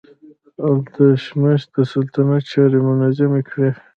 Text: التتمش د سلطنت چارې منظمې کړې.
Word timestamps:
التتمش 0.67 1.61
د 1.75 1.77
سلطنت 1.91 2.43
چارې 2.51 2.79
منظمې 2.87 3.41
کړې. 3.49 3.69